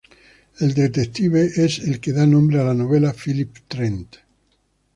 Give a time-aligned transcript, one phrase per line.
[0.59, 4.15] El detective es el que da nombre a la novela: Philip Trent.